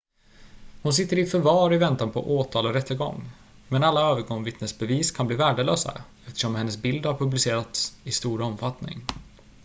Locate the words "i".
1.19-1.25, 1.73-1.77, 8.03-8.11